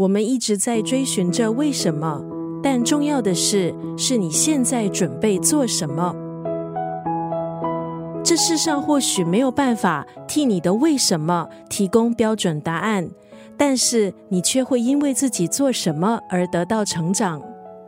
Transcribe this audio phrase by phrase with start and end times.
[0.00, 2.24] 我们一直在追寻着为什么，
[2.62, 6.16] 但重要的是，是你现在准备做什么。
[8.24, 13.10] 这世上或许没有办法替你的为什么提供标准答案，
[13.58, 17.42] 但是你却会因为自己做什么而得到成长。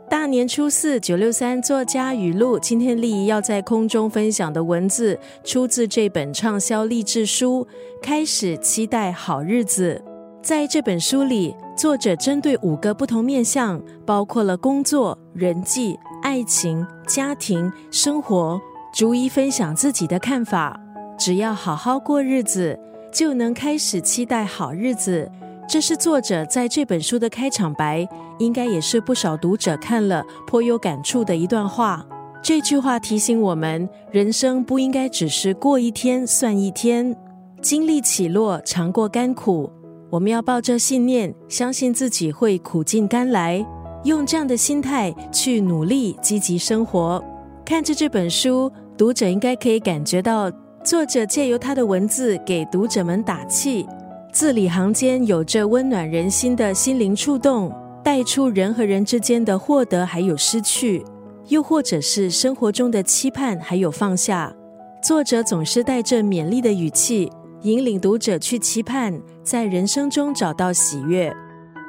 [0.07, 7.65] 大年初四九六三作家语录，今天丽仪要在空中分享的文字，出自这本畅销励志书
[8.03, 9.99] 《开始期待好日子》。
[10.43, 18.59] 在这本书里，作者针对五个不同面向，包括了工作、人际、爱情、家庭、生活。
[18.93, 20.77] 逐一分享自己的看法。
[21.17, 22.77] 只要好好过日子，
[23.09, 25.31] 就能开始期待好日子。
[25.65, 28.05] 这是作者在这本书的开场白，
[28.37, 32.05] 应该也是不少读者看了颇有感触的一段话。
[32.41, 37.15] 这句话提醒我们，人生不应该只是过一天算一天，
[37.61, 39.71] 经历起落，尝过甘苦。
[40.13, 43.65] 我们要抱着信念，相信自己会苦尽甘来，
[44.03, 47.19] 用这样的心态去努力，积极生活。
[47.65, 48.71] 看着这本书。
[48.95, 50.51] 读者应该可以感觉到，
[50.83, 53.87] 作者借由他的文字给读者们打气，
[54.31, 57.73] 字里行间有着温暖人心的心灵触动，
[58.03, 61.03] 带出人和人之间的获得还有失去，
[61.47, 64.53] 又或者是生活中的期盼还有放下。
[65.01, 67.31] 作者总是带着勉励的语气，
[67.63, 71.33] 引领读者去期盼，在人生中找到喜悦。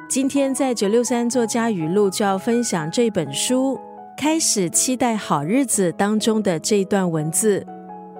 [0.07, 3.77] 今天在九六三作家语录就要分享这本书。
[4.17, 7.65] 开始期待好日子当中的这段文字，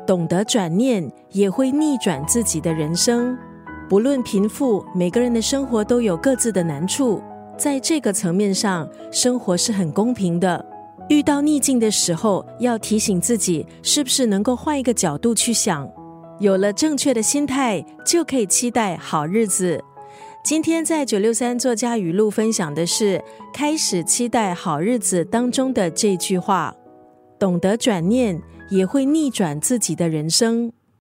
[0.06, 3.38] 懂得转念也会逆转自己的人生。
[3.88, 7.24] 不论贫富，每个人的生活都有各自的难处。
[7.58, 10.66] 在这个层面上，生活是很公平的。
[11.08, 15.90] 遇到逆境的时候，要提醒自己，是不是能够换一个角度去想？
[16.40, 19.82] 有了正确的心态，就可以期待好日子。
[20.44, 26.76] 今天在九六三作家语录分享的是开始期待好日子当中的这句话：
[27.40, 28.40] 懂得转念，
[28.70, 30.72] 也会逆转自己的人生。